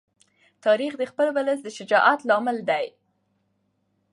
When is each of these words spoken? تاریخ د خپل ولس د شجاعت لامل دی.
تاریخ 0.65 0.93
د 0.97 1.03
خپل 1.11 1.27
ولس 1.37 1.59
د 1.63 1.67
شجاعت 1.77 2.19
لامل 2.29 2.57
دی. 2.69 2.85